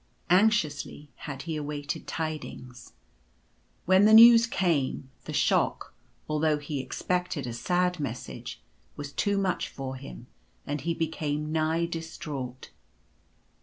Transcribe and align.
Anxiously 0.31 1.11
had 1.29 1.43
he 1.43 1.55
awaited 1.57 2.07
tidings. 2.07 2.93
When 3.85 4.05
the 4.05 4.15
news 4.15 4.47
came, 4.47 5.11
the 5.25 5.31
shock, 5.31 5.93
although 6.27 6.57
he 6.57 6.79
expected 6.79 7.45
a 7.45 7.53
sad 7.53 7.99
message, 7.99 8.63
was 8.95 9.11
too 9.13 9.37
much 9.37 9.69
for 9.69 9.97
him, 9.97 10.25
and 10.65 10.81
he 10.81 10.95
became 10.95 11.51
nigh 11.51 11.85
distraught. 11.85 12.71